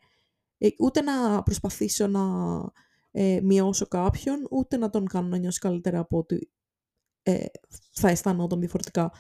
[0.58, 2.22] ε, ούτε να προσπαθήσω να
[3.12, 6.52] ε, μειώσω κάποιον, ούτε να τον κάνω να νιώσει καλύτερα από ότι
[7.24, 7.46] ε,
[7.92, 9.12] θα αισθανόταν διαφορετικά.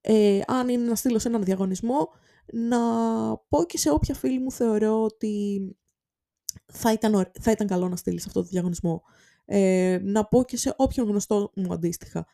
[0.00, 2.08] Ε, αν είναι να στείλω σε έναν διαγωνισμό,
[2.52, 2.78] να
[3.36, 5.60] πω και σε όποια φίλη μου θεωρώ ότι
[6.72, 9.02] θα ήταν, θα ήταν καλό να στείλεις αυτό το διαγωνισμό.
[9.44, 12.26] Ε, να πω και σε όποιον γνωστό μου αντίστοιχα.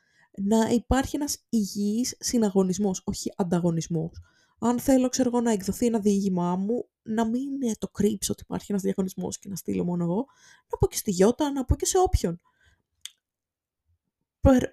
[0.43, 4.23] Να υπάρχει ένας υγιής συναγωνισμός, όχι ανταγωνισμός.
[4.59, 8.67] Αν θέλω, ξέρω εγώ, να εκδοθεί ένα διήγημά μου, να μην το κρύψω ότι υπάρχει
[8.69, 10.27] ένας διαγωνισμός και να στείλω μόνο εγώ,
[10.71, 12.41] να πω και στη Γιώτα, να πω και σε όποιον.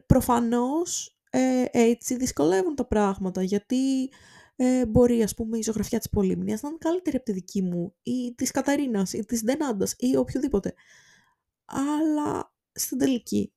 [0.05, 4.09] προφανώς ε, έτσι δυσκολεύουν τα πράγματα, γιατί
[4.55, 7.95] ε, μπορεί ας πούμε η ζωγραφιά της Πολύμνιας να είναι καλύτερη από τη δική μου
[8.03, 10.73] ή της Καταρίνας ή της Ντενάντας ή οποιοδήποτε.
[11.65, 13.53] Αλλά στην τελική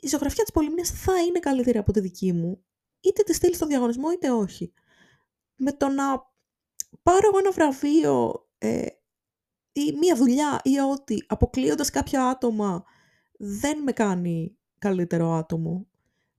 [0.00, 2.64] η ζωγραφιά της Πολύμνιας θα είναι καλύτερη από τη δική μου
[3.00, 4.72] είτε τη στείλει στο διαγωνισμό είτε όχι.
[5.56, 6.04] Με το να
[7.02, 8.86] πάρω ένα βραβείο ε,
[9.72, 12.84] ή μία δουλειά ή ό,τι αποκλείοντας κάποια άτομα
[13.38, 15.87] δεν με κάνει καλύτερο άτομο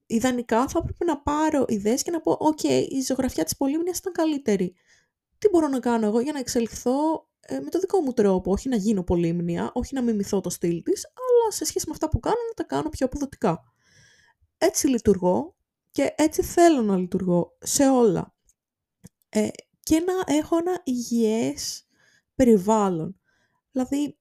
[0.09, 4.13] ιδανικά θα έπρεπε να πάρω ιδέες και να πω «ΟΚ, η ζωγραφιά της Πολύμνιας ήταν
[4.13, 4.75] καλύτερη.
[5.37, 8.69] Τι μπορώ να κάνω εγώ για να εξελιχθώ ε, με το δικό μου τρόπο, όχι
[8.69, 12.19] να γίνω Πολύμνια, όχι να μιμηθώ το στυλ της, αλλά σε σχέση με αυτά που
[12.19, 13.63] κάνω να τα κάνω πιο αποδοτικά».
[14.57, 15.55] Έτσι λειτουργώ
[15.91, 18.35] και έτσι θέλω να λειτουργώ σε όλα.
[19.29, 19.47] Ε,
[19.79, 21.87] και να έχω ένα υγιές
[22.35, 23.19] περιβάλλον.
[23.71, 24.18] Δηλαδή,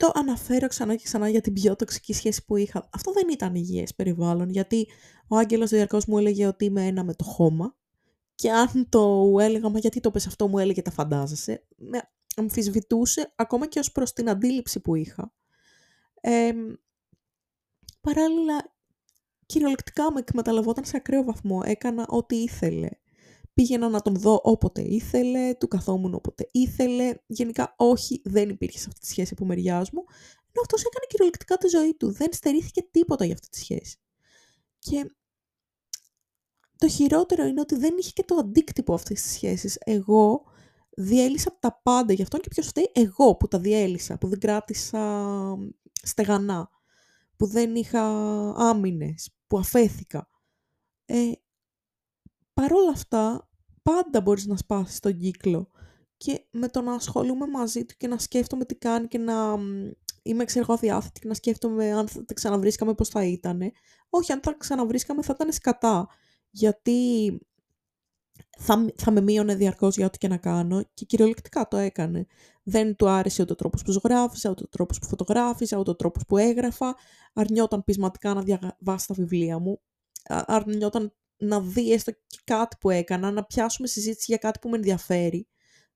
[0.00, 2.88] το αναφέρω ξανά και ξανά για την πιο τοξική σχέση που είχα.
[2.92, 4.88] Αυτό δεν ήταν υγιές περιβάλλον, γιατί
[5.28, 7.76] ο Άγγελος διαρκώς μου έλεγε ότι είμαι ένα με το χώμα
[8.34, 12.02] και αν το έλεγα, μα γιατί το πες αυτό, μου έλεγε τα φαντάζεσαι, με
[12.36, 15.32] αμφισβητούσε ακόμα και ως προς την αντίληψη που είχα.
[16.20, 16.52] Ε,
[18.00, 18.74] παράλληλα,
[19.46, 21.60] κυριολεκτικά με εκμεταλλευόταν σε ακραίο βαθμό.
[21.64, 22.88] Έκανα ό,τι ήθελε.
[23.54, 27.14] Πήγαινα να τον δω όποτε ήθελε, του καθόμουν όποτε ήθελε.
[27.26, 30.04] Γενικά όχι, δεν υπήρχε σε αυτή τη σχέση από μεριάς μου.
[30.52, 32.12] Ενώ αυτός έκανε κυριολεκτικά τη ζωή του.
[32.12, 33.96] Δεν στερήθηκε τίποτα για αυτή τη σχέση.
[34.78, 35.10] Και
[36.76, 39.78] το χειρότερο είναι ότι δεν είχε και το αντίκτυπο αυτής της σχέσης.
[39.84, 40.44] Εγώ
[40.90, 45.56] διέλυσα τα πάντα γι' αυτό και ποιο φταίει εγώ που τα διέλυσα, που δεν κράτησα
[46.02, 46.70] στεγανά,
[47.36, 48.02] που δεν είχα
[48.56, 50.28] άμυνες, που αφέθηκα.
[51.04, 51.32] Ε,
[52.60, 53.48] Παρ' όλα αυτά,
[53.82, 55.68] πάντα μπορείς να σπάσεις τον κύκλο.
[56.16, 59.58] Και με το να ασχολούμαι μαζί του και να σκέφτομαι τι κάνει και να
[60.22, 63.70] είμαι ξέρω διάθετη και να σκέφτομαι αν θα τα ξαναβρίσκαμε πώς θα ήτανε.
[64.10, 66.08] Όχι, αν τα ξαναβρίσκαμε θα ήταν σκατά.
[66.50, 67.38] Γιατί
[68.58, 72.26] θα, θα με μείωνε διαρκώς για ό,τι και να κάνω και κυριολεκτικά το έκανε.
[72.62, 75.96] Δεν του άρεσε ούτε ο τρόπος που ζωγράφιζα, ούτε ο τρόπος που φωτογράφιζα, ούτε ο
[75.96, 76.96] τρόπος που έγραφα.
[77.32, 79.80] Αρνιόταν πεισματικά να διαβάσει τα βιβλία μου.
[80.28, 84.76] Αρνιόταν να δει έστω και κάτι που έκανα, να πιάσουμε συζήτηση για κάτι που με
[84.76, 85.48] ενδιαφέρει.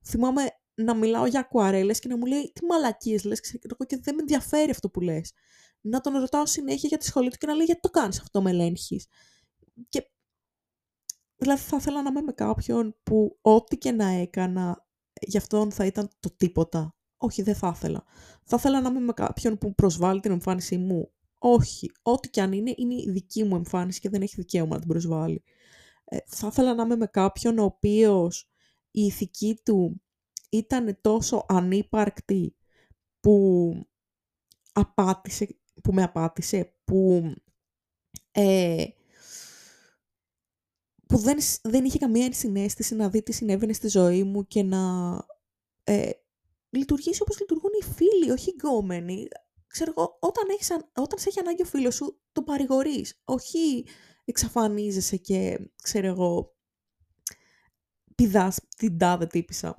[0.05, 0.43] Θυμάμαι
[0.75, 4.71] να μιλάω για ακουαρέλες και να μου λέει τι μαλακίες λες και δεν με ενδιαφέρει
[4.71, 5.33] αυτό που λες.
[5.81, 8.43] Να τον ρωτάω συνέχεια για τη σχολή του και να λέει γιατί το κάνεις αυτό
[8.43, 9.07] με ελέγχεις;
[9.89, 10.11] Και
[11.37, 14.87] δηλαδή θα ήθελα να είμαι με κάποιον που ό,τι και να έκανα
[15.21, 16.95] γι' αυτόν θα ήταν το τίποτα.
[17.17, 18.05] Όχι, δεν θα ήθελα.
[18.45, 21.13] Θα ήθελα να είμαι με κάποιον που προσβάλλει την εμφάνισή μου
[21.47, 24.79] όχι, ό,τι και αν είναι, είναι η δική μου εμφάνιση και δεν έχει δικαίωμα να
[24.79, 25.43] την προσβάλλει.
[26.05, 28.51] Ε, θα ήθελα να είμαι με κάποιον ο οποίος
[28.91, 30.03] η ηθική του
[30.51, 32.57] ήταν τόσο ανύπαρκτη
[33.21, 33.75] που,
[34.73, 37.23] απάτησε, που με απάτησε, που,
[38.31, 38.85] ε,
[41.07, 44.81] που δεν, δεν είχε καμία ενσυναίσθηση να δει τι συνέβαινε στη ζωή μου και να
[45.85, 46.11] ε,
[46.71, 49.29] λειτουργήσει όπως λειτουργούν οι φίλοι, όχι οι γκόμενοι
[49.75, 53.21] ξέρω εγώ, όταν, έχεις, όταν σε έχει ανάγκη ο φίλος σου, το παρηγορείς.
[53.25, 53.87] Όχι
[54.25, 56.57] εξαφανίζεσαι και, ξέρω εγώ,
[58.15, 59.77] πηδάς την τάδε τύπησα.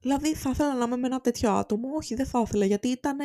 [0.00, 3.18] Δηλαδή θα ήθελα να είμαι με ένα τέτοιο άτομο; Όχι, δεν θα ήθελα, γιατί ήταν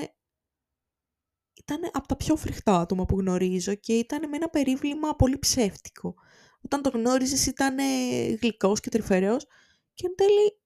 [1.53, 6.15] ήταν από τα πιο φρικτά άτομα που γνωρίζω και ήταν με ένα περίβλημα πολύ ψεύτικο.
[6.61, 7.77] Όταν το γνώριζες ήταν
[8.41, 9.45] γλυκός και τρυφεραίος
[9.93, 10.59] και εν τέλει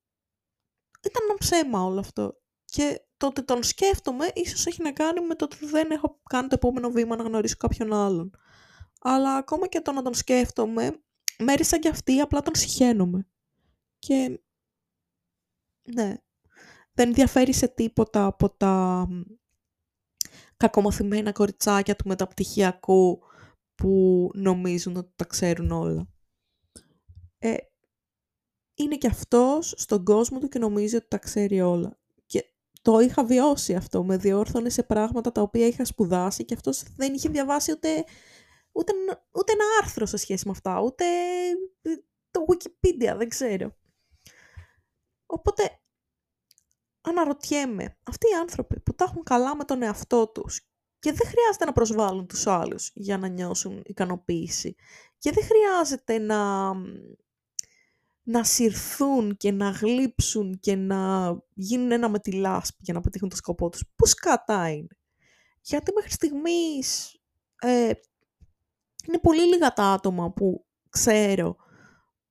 [1.02, 2.42] ήταν ένα ψέμα όλο αυτό.
[2.66, 6.48] Και το ότι τον σκέφτομαι ίσως έχει να κάνει με το ότι δεν έχω κάνει
[6.48, 8.32] το επόμενο βήμα να γνωρίσω κάποιον άλλον.
[9.02, 11.04] Αλλά ακόμα και το να τον σκέφτομαι,
[11.40, 13.28] μέρισα κι αυτή, απλά τον συχαίνομαι.
[14.00, 14.40] Και
[15.94, 16.18] ναι,
[16.94, 19.08] δεν ενδιαφέρει σε τίποτα από τα
[20.58, 23.20] κακομαθημένα κοριτσάκια του μεταπτυχιακού
[23.76, 26.08] που νομίζουν ότι τα ξέρουν όλα.
[27.38, 27.56] Ε,
[28.76, 31.99] είναι και αυτός στον κόσμο του και νομίζει ότι τα ξέρει όλα
[32.82, 34.04] το είχα βιώσει αυτό.
[34.04, 38.04] Με διόρθωνε σε πράγματα τα οποία είχα σπουδάσει και αυτός δεν είχε διαβάσει ούτε,
[38.72, 38.94] ούτε,
[39.32, 41.06] ούτε ένα άρθρο σε σχέση με αυτά, ούτε
[42.32, 43.76] το Wikipedia, δεν ξέρω.
[45.26, 45.80] Οπότε
[47.02, 50.62] αναρωτιέμαι, αυτοί οι άνθρωποι που τα έχουν καλά με τον εαυτό τους
[51.00, 54.76] Και δεν χρειάζεται να προσβάλλουν τους άλλους για να νιώσουν ικανοποίηση.
[55.18, 56.72] Και δεν χρειάζεται να,
[58.30, 63.30] να συρθούν και να γλύψουν και να γίνουν ένα με τη λάσπη για να πετύχουν
[63.30, 63.84] το σκοπό τους.
[63.96, 64.98] Πού σκατά είναι;
[65.62, 67.20] Γιατί μέχρι στιγμής
[67.62, 67.92] ε,
[69.08, 71.56] είναι πολύ λίγα τα άτομα που ξέρω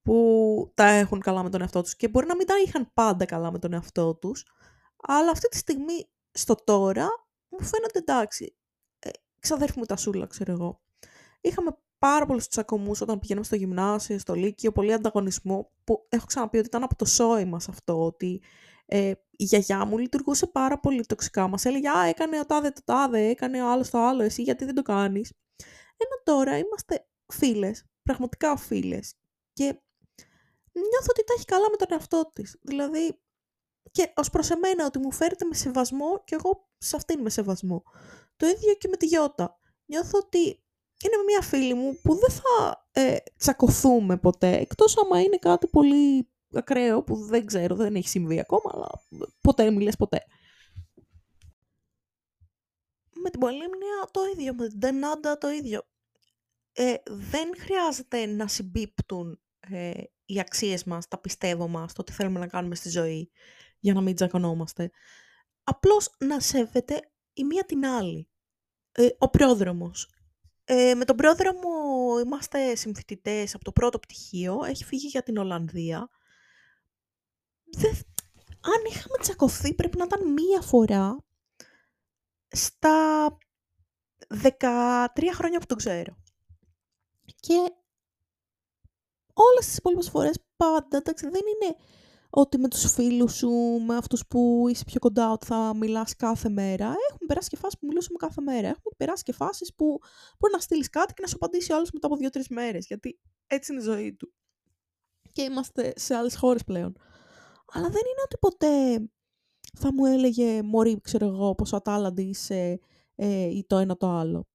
[0.03, 3.25] που τα έχουν καλά με τον εαυτό τους και μπορεί να μην τα είχαν πάντα
[3.25, 4.45] καλά με τον εαυτό τους,
[4.97, 7.09] αλλά αυτή τη στιγμή στο τώρα
[7.49, 8.57] μου φαίνονται εντάξει.
[8.99, 9.09] Ε,
[9.39, 10.81] ξαδέρφη μου τα σούλα, ξέρω εγώ.
[11.41, 16.59] Είχαμε πάρα πολλούς τσακωμούς όταν πηγαίναμε στο γυμνάσιο, στο λύκειο, πολύ ανταγωνισμό, που έχω ξαναπεί
[16.59, 18.43] ότι ήταν από το σόι μας αυτό, ότι
[18.87, 21.49] ε, η γιαγιά μου λειτουργούσε πάρα πολύ τοξικά.
[21.49, 24.65] Μας έλεγε Α, έκανε ο τάδε το τάδε, έκανε ο άλλος το άλλο, εσύ γιατί
[24.65, 25.33] δεν το κάνεις.
[25.97, 29.15] Ενώ τώρα είμαστε φίλες, πραγματικά φίλες.
[29.53, 29.65] Και
[30.73, 32.59] νιώθω ότι τα έχει καλά με τον εαυτό της.
[32.63, 33.21] Δηλαδή,
[33.91, 37.83] και ως προς εμένα, ότι μου φέρετε με σεβασμό και εγώ σε αυτήν με σεβασμό.
[38.37, 39.61] Το ίδιο και με τη Γιώτα.
[39.87, 40.63] Νιώθω ότι
[41.05, 46.29] είναι μια φίλη μου που δεν θα ε, τσακωθούμε ποτέ, εκτός άμα είναι κάτι πολύ
[46.53, 48.89] ακραίο που δεν ξέρω, δεν έχει συμβεί ακόμα, αλλά
[49.41, 50.25] ποτέ μιλες ποτέ.
[53.23, 55.83] Με την Πολύμνια το ίδιο, με την Τενάντα το ίδιο.
[56.73, 59.93] Ε, δεν χρειάζεται να συμπίπτουν ε,
[60.25, 63.31] οι αξίες μας, τα πιστεύω μας, το τι θέλουμε να κάνουμε στη ζωή,
[63.79, 64.91] για να μην τζακωνόμαστε.
[65.63, 68.29] Απλώς να σέβεται η μία την άλλη.
[68.93, 70.18] Ε, ο πρόδρομος.
[70.71, 71.69] Ε, με τον πρόδρομο
[72.25, 74.65] είμαστε συμφοιτητές από το πρώτο πτυχίο.
[74.65, 76.09] Έχει φύγει για την Ολλανδία.
[77.65, 77.93] Δεν...
[78.61, 81.25] Αν είχαμε τσακωθεί πρέπει να ήταν μία φορά
[82.49, 83.29] στα
[84.43, 84.59] 13
[85.33, 86.17] χρόνια που τον ξέρω.
[87.41, 87.73] Και
[89.33, 91.77] όλες τις υπόλοιπες φορές πάντα, εντάξει, δεν είναι
[92.31, 93.51] ότι με τους φίλους σου,
[93.87, 96.87] με αυτούς που είσαι πιο κοντά, ότι θα μιλάς κάθε μέρα.
[96.87, 98.69] Έχουμε περάσει και φάσεις που μιλούσαμε κάθε μέρα.
[98.69, 99.99] Έχουμε περάσει και φάσεις που
[100.39, 103.19] μπορεί να στείλεις κάτι και να σου απαντήσει ο άλλος μετά από δύο-τρεις μέρες, γιατί
[103.47, 104.33] έτσι είναι η ζωή του.
[105.33, 106.97] Και είμαστε σε άλλες χώρες πλέον.
[107.73, 109.09] Αλλά δεν είναι ότι ποτέ
[109.79, 112.81] θα μου έλεγε «Μωρή, ξέρω εγώ, πόσο ατάλλαντη είσαι»
[113.15, 114.47] ε, ή το ένα το άλλο.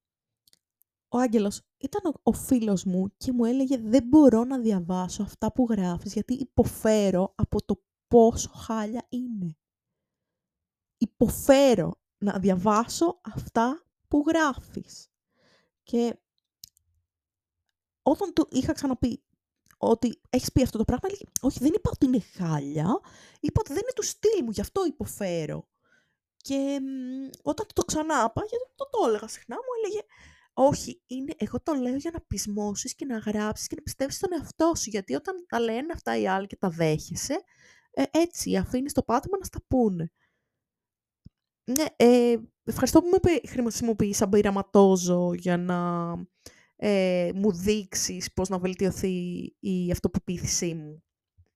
[1.07, 5.51] Ο Άγγελος ήταν ο, ο φίλος μου και μου έλεγε «Δεν μπορώ να διαβάσω αυτά
[5.51, 9.57] που γράφεις γιατί υποφέρω από το πόσο χάλια είναι».
[10.97, 15.07] Υποφέρω να διαβάσω αυτά που γράφεις.
[15.83, 16.19] Και
[18.01, 19.23] όταν του είχα ξαναπεί
[19.77, 22.99] ότι έχεις πει αυτό το πράγμα, έλεγε «Όχι, δεν είπα ότι είναι χάλια,
[23.39, 25.67] είπα ότι δεν είναι του στυλ μου, γι' αυτό υποφέρω».
[26.37, 26.79] Και
[27.41, 30.01] όταν το ξανά είπα, γιατί το, το έλεγα συχνά, μου έλεγε
[30.53, 34.29] όχι, είναι, εγώ το λέω για να πεισμώσεις και να γράψεις και να πιστεύεις στον
[34.33, 34.89] εαυτό σου.
[34.89, 37.43] Γιατί όταν τα λένε αυτά οι άλλοι και τα δέχεσαι,
[37.91, 40.11] ε, έτσι αφήνει το πάτημα να στα πούνε.
[41.65, 46.11] Ναι, ε, ευχαριστώ που με χρησιμοποιείς σαν πειραματόζω για να
[46.75, 51.03] ε, μου δείξεις πώς να βελτιωθεί η αυτοπεποίθησή μου.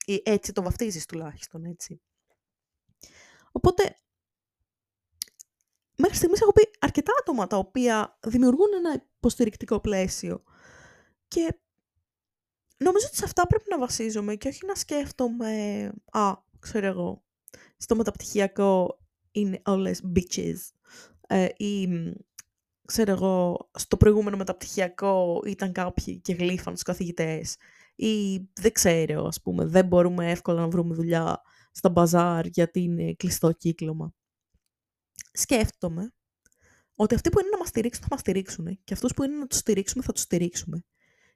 [0.06, 2.02] Ή έτσι το βαφτίζεις τουλάχιστον, έτσι.
[3.52, 3.98] Οπότε,
[5.98, 10.44] μέχρι στιγμής έχω πει αρκετά άτομα τα οποία δημιουργούν ένα υποστηρικτικό πλαίσιο.
[11.28, 11.60] Και
[12.78, 17.24] νομίζω ότι σε αυτά πρέπει να βασίζομαι και όχι να σκέφτομαι, α, ξέρω εγώ,
[17.78, 19.00] στο μεταπτυχιακό
[19.32, 20.58] είναι όλες bitches
[21.28, 21.88] ε, ή
[22.86, 27.56] ξέρω εγώ, στο προηγούμενο μεταπτυχιακό ήταν κάποιοι και γλύφαν στους καθηγητές.
[27.96, 33.14] Ή δεν ξέρω, ας πούμε, δεν μπορούμε εύκολα να βρούμε δουλειά στα μπαζάρ γιατί είναι
[33.14, 34.14] κλειστό κύκλωμα
[35.40, 36.14] σκέφτομαι
[36.96, 39.48] ότι αυτοί που είναι να μας στηρίξουν θα μας στηρίξουν και αυτούς που είναι να
[39.48, 40.86] τους στηρίξουμε θα τους στηρίξουμε.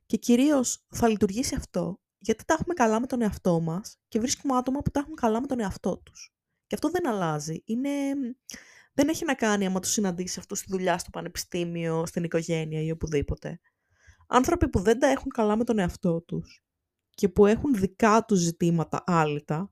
[0.06, 4.56] Και κυρίως θα λειτουργήσει αυτό γιατί τα έχουμε καλά με τον εαυτό μας και βρίσκουμε
[4.58, 6.34] άτομα που τα έχουν καλά με τον εαυτό τους.
[6.68, 7.62] Και αυτό δεν αλλάζει.
[7.66, 7.90] Είναι...
[8.94, 12.92] Δεν έχει να κάνει άμα τους συναντήσεις αυτούς στη δουλειά, στο πανεπιστήμιο, στην οικογένεια ή
[12.92, 13.60] οπουδήποτε.
[14.28, 16.64] Άνθρωποι που δεν τα έχουν καλά με τον εαυτό τους
[17.10, 19.72] και που έχουν δικά τους ζητήματα άλυτα,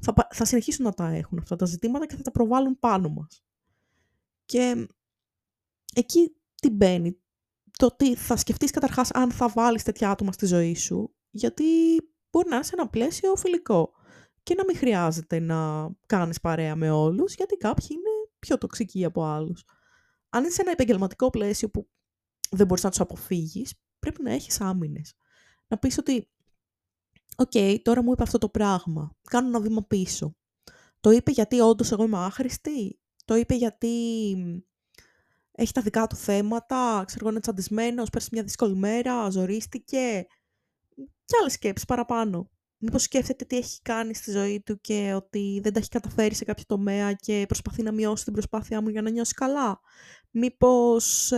[0.00, 3.44] θα, θα συνεχίσουν να τα έχουν αυτά τα ζητήματα και θα τα προβάλλουν πάνω μας.
[4.44, 4.88] Και
[5.94, 7.22] εκεί τι μπαίνει;
[7.78, 11.64] Το ότι θα σκεφτείς καταρχάς αν θα βάλεις τέτοια άτομα στη ζωή σου, γιατί
[12.30, 13.92] μπορεί να είναι σε ένα πλαίσιο φιλικό
[14.42, 19.24] και να μην χρειάζεται να κάνεις παρέα με όλους, γιατί κάποιοι είναι πιο τοξικοί από
[19.24, 19.64] άλλους.
[20.28, 21.90] Αν είσαι σε ένα επαγγελματικό πλαίσιο που
[22.50, 25.14] δεν μπορείς να τους αποφύγεις, πρέπει να έχεις άμυνες.
[25.68, 26.30] Να πεις ότι,
[27.36, 30.36] οκ, τώρα μου είπε αυτό το πράγμα, κάνω ένα βήμα πίσω.
[31.00, 33.88] Το είπε γιατί όντως εγώ είμαι άχρηστη; Το είπε γιατί
[35.52, 40.26] έχει τα δικά του θέματα, ξέρω είναι τσαντισμένος, πέρασε μια δύσκολη μέρα, ζορίστηκε
[41.24, 42.50] και άλλες σκέψεις παραπάνω.
[42.84, 46.44] Μήπως σκέφτεται τι έχει κάνει στη ζωή του και ότι δεν τα έχει καταφέρει σε
[46.44, 49.80] κάποιο τομέα και προσπαθεί να μειώσει την προσπάθειά μου για να νιώσει καλά.
[50.30, 51.32] Μήπως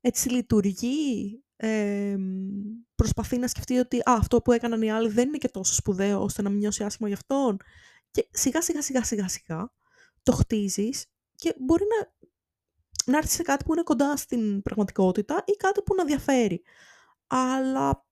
[0.00, 1.42] έτσι λειτουργεί,
[2.94, 6.22] προσπαθεί να σκεφτεί ότι Α, αυτό που έκαναν οι άλλοι δεν είναι και τόσο σπουδαίο
[6.22, 7.56] ώστε να μην νιώσει άσχημα γι' αυτόν.
[8.10, 9.72] Και σιγά σιγά σιγά σιγά σιγά
[10.22, 12.12] το χτίζεις και μπορεί να,
[13.12, 16.62] να έρθει σε κάτι που είναι κοντά στην πραγματικότητα ή κάτι που να διαφέρει.
[17.26, 18.06] Αλλά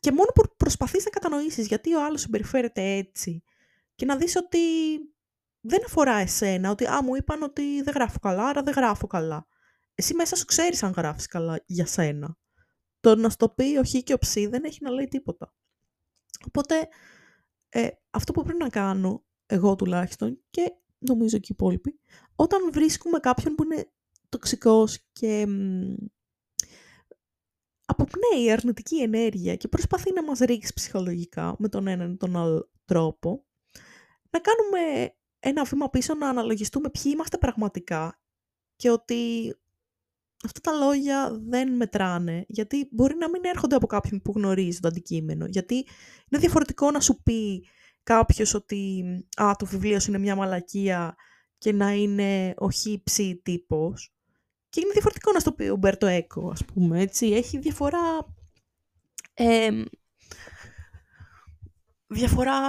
[0.00, 3.42] και μόνο που προσπαθείς να κατανοήσεις γιατί ο άλλος συμπεριφέρεται έτσι
[3.94, 4.58] και να δεις ότι
[5.60, 9.46] δεν αφορά εσένα, ότι «Α, μου είπαν ότι δεν γράφω καλά, άρα δεν γράφω καλά».
[9.94, 12.36] Εσύ μέσα σου ξέρεις αν γράφεις καλά για σένα.
[13.00, 15.54] Το να στο πει ο χ και ο ψ δεν έχει να λέει τίποτα.
[16.46, 16.88] Οπότε,
[17.68, 22.00] ε, αυτό που πρέπει να κάνω, εγώ τουλάχιστον, και νομίζω και οι υπόλοιποι,
[22.36, 23.90] όταν βρίσκουμε κάποιον που είναι
[24.28, 25.46] τοξικός και
[27.84, 32.70] αποπνέει αρνητική ενέργεια και προσπαθεί να μας ρίξει ψυχολογικά με τον έναν ή τον άλλο
[32.84, 33.44] τρόπο,
[34.30, 38.20] να κάνουμε ένα βήμα πίσω να αναλογιστούμε ποιοι είμαστε πραγματικά
[38.76, 39.54] και ότι
[40.44, 44.88] αυτά τα λόγια δεν μετράνε, γιατί μπορεί να μην έρχονται από κάποιον που γνωρίζει το
[44.88, 45.74] αντικείμενο, γιατί
[46.30, 47.66] είναι διαφορετικό να σου πει
[48.08, 49.04] κάποιος ότι
[49.42, 51.16] α, το βιβλίο σου είναι μια μαλακία
[51.58, 54.14] και να είναι ο χύψη τύπος
[54.68, 57.26] και είναι διαφορετικό να στο πει ο Μπέρτο Έκο, ας πούμε, έτσι.
[57.26, 57.98] Έχει διαφορά...
[62.06, 62.60] διαφορά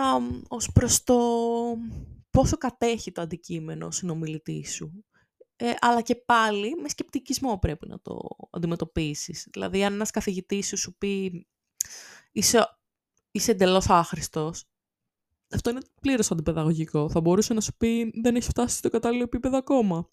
[0.48, 1.18] ως προς το
[2.30, 5.06] πόσο κατέχει το αντικείμενο ο συνομιλητής σου.
[5.56, 8.20] Ε, αλλά και πάλι με σκεπτικισμό πρέπει να το
[8.52, 9.48] αντιμετωπίσεις.
[9.52, 11.48] Δηλαδή, αν ένας καθηγητής σου σου πει
[12.32, 12.78] είσαι,
[13.32, 14.69] είσαι εντελώς άχρηστος,
[15.54, 17.10] αυτό είναι πλήρως αντιπαιδαγωγικό.
[17.10, 20.10] Θα μπορούσε να σου πει δεν έχει φτάσει στο κατάλληλο επίπεδο ακόμα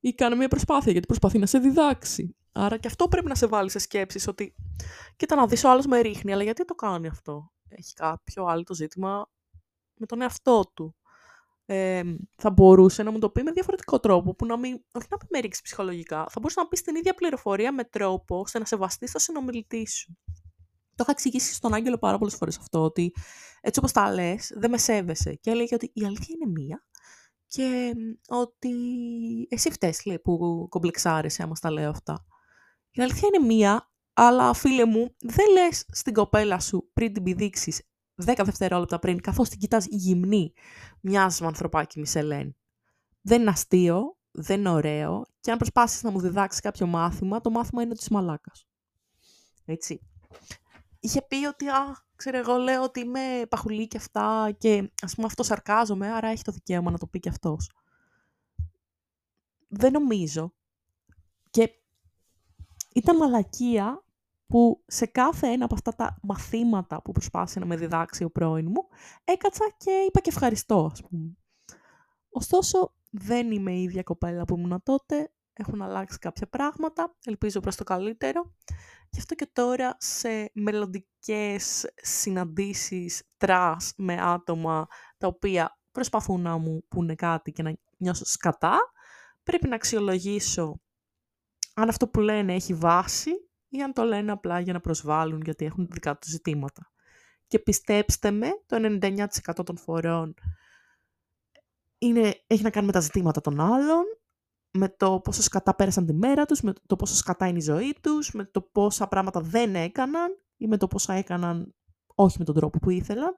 [0.00, 2.36] ή κάνε μια προσπάθεια γιατί προσπαθεί να σε διδάξει.
[2.52, 4.54] Άρα και αυτό πρέπει να σε βάλει σε σκέψεις ότι
[5.16, 8.62] κοίτα να δεις ο άλλος με ρίχνει, αλλά γιατί το κάνει αυτό; Έχει κάποιο άλλο
[8.62, 9.30] το ζήτημα
[9.94, 10.96] με τον εαυτό του.
[11.68, 12.02] Ε,
[12.36, 15.38] θα μπορούσε να μου το πει με διαφορετικό τρόπο, που να μην, όχι να με
[15.38, 19.18] ρίξει ψυχολογικά, θα μπορούσε να πει την ίδια πληροφορία με τρόπο ώστε να σεβαστείς το
[19.18, 20.16] συνομιλητή σου.
[20.96, 23.12] Το είχα εξηγήσει στον Άγγελο πάρα πολλές φορές αυτό, ότι
[23.60, 25.34] έτσι όπως τα λες, δεν με σέβεσαι.
[25.34, 26.84] Και έλεγε ότι η αλήθεια είναι μία
[27.46, 27.92] και
[28.28, 28.72] ότι
[29.48, 32.26] εσύ φταίς λέει, που κομπλεξάρεσαι άμα στα λέω αυτά.
[32.90, 37.82] Η αλήθεια είναι μία, αλλά φίλε μου, δεν λες στην κοπέλα σου πριν την πηδήξεις
[38.24, 40.52] 10 δευτερόλεπτα πριν, καθώς την κοιτάς γυμνή,
[41.00, 42.56] μοιάζει με ανθρωπάκι Μισελέν.
[43.20, 47.50] Δεν είναι αστείο, δεν είναι ωραίο και αν προσπάσεις να μου διδάξεις κάποιο μάθημα, το
[47.50, 48.66] μάθημα είναι της μαλάκας.
[49.64, 50.00] Έτσι.
[51.06, 55.26] Είχε πει ότι, α, ξέρω εγώ λέω ότι είμαι παχουλή και αυτά και ας πούμε
[55.26, 57.70] αυτό σαρκάζομαι, άρα έχει το δικαίωμα να το πει και αυτός.
[59.68, 60.52] Δεν νομίζω.
[61.50, 61.70] Και
[62.94, 64.04] ήταν μαλακία
[64.46, 68.66] που σε κάθε ένα από αυτά τα μαθήματα που προσπάθησε να με διδάξει ο πρώην
[68.68, 68.88] μου,
[69.24, 71.36] έκατσα και είπα και ευχαριστώ, ας πούμε.
[72.28, 77.76] Ωστόσο, δεν είμαι η ίδια κοπέλα που ήμουν τότε, έχουν αλλάξει κάποια πράγματα, ελπίζω προς
[77.76, 78.54] το καλύτερο.
[79.10, 84.86] Γι' αυτό και τώρα σε μελλοντικές συναντήσεις τρας με άτομα
[85.18, 88.78] τα οποία προσπαθούν να μου πούνε κάτι και να νιώσω σκατά,
[89.42, 90.80] πρέπει να αξιολογήσω
[91.74, 93.30] αν αυτό που λένε έχει βάση
[93.68, 96.90] ή αν το λένε απλά για να προσβάλλουν γιατί έχουν δικά τους ζητήματα.
[97.46, 100.34] Και πιστέψτε με, το 99% των φορών
[101.98, 104.04] είναι, έχει να κάνει με τα ζητήματα των άλλων
[104.76, 107.96] με το πόσο σκατά πέρασαν τη μέρα τους, με το πόσο σκατά είναι η ζωή
[108.00, 111.74] τους, με το πόσα πράγματα δεν έκαναν ή με το πόσα έκαναν
[112.14, 113.34] όχι με τον τρόπο που ήθελαν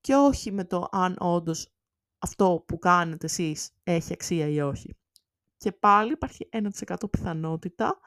[0.00, 1.72] και όχι με το αν όντως
[2.18, 4.96] αυτό που κάνετε εσείς έχει αξία ή όχι.
[5.56, 6.48] Και πάλι υπάρχει
[6.88, 7.98] 1% πιθανότητα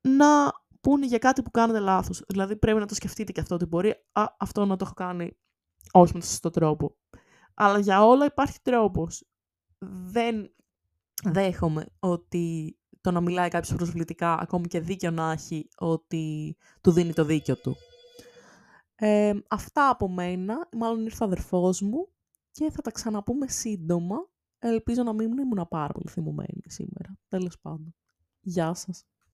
[0.00, 2.24] να πούνε για κάτι που κάνετε λάθος.
[2.28, 5.36] Δηλαδή πρέπει να το σκεφτείτε και αυτό ότι μπορεί α, αυτό να το έχω κάνει
[5.92, 6.96] όχι με τον σωστό τρόπο.
[7.54, 9.28] Αλλά για όλα υπάρχει τρόπος.
[10.04, 10.54] Δεν
[11.24, 17.12] δέχομαι ότι το να μιλάει κάποιος προσβλητικά, ακόμη και δίκαιο να έχει, ότι του δίνει
[17.12, 17.76] το δίκιο του.
[18.94, 22.08] Ε, αυτά από μένα, μάλλον ήρθε ο αδερφός μου
[22.50, 24.16] και θα τα ξαναπούμε σύντομα.
[24.58, 27.18] Ελπίζω να μην ήμουν πάρα πολύ θυμωμένη σήμερα.
[27.28, 27.94] Τέλος πάντων.
[28.40, 29.04] Γεια σας.